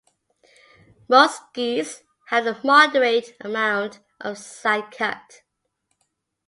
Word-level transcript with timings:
Most 1.07 1.49
skis 1.51 2.01
have 2.29 2.47
a 2.47 2.59
moderate 2.63 3.37
amount 3.39 3.99
of 4.19 4.35
sidecut. 4.37 5.43